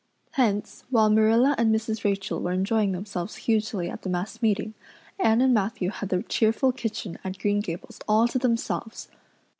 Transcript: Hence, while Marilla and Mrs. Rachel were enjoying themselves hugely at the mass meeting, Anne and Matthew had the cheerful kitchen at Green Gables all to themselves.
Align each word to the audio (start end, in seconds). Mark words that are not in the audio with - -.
Hence, 0.31 0.83
while 0.89 1.11
Marilla 1.11 1.53
and 1.59 1.71
Mrs. 1.71 2.03
Rachel 2.03 2.39
were 2.41 2.53
enjoying 2.53 2.91
themselves 2.91 3.35
hugely 3.35 3.87
at 3.87 4.01
the 4.01 4.09
mass 4.09 4.41
meeting, 4.41 4.73
Anne 5.19 5.41
and 5.41 5.53
Matthew 5.53 5.91
had 5.91 6.09
the 6.09 6.23
cheerful 6.23 6.71
kitchen 6.71 7.19
at 7.23 7.37
Green 7.37 7.59
Gables 7.59 7.99
all 8.07 8.27
to 8.29 8.39
themselves. 8.39 9.09